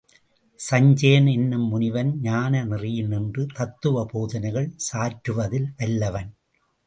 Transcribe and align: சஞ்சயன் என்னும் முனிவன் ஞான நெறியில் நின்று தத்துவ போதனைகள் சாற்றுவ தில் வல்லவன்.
சஞ்சயன் 0.59 1.27
என்னும் 1.27 1.67
முனிவன் 1.67 2.09
ஞான 2.21 2.63
நெறியில் 2.63 3.07
நின்று 3.07 3.45
தத்துவ 3.53 4.05
போதனைகள் 4.11 4.69
சாற்றுவ 4.77 5.47
தில் 5.47 5.69
வல்லவன். 5.77 6.31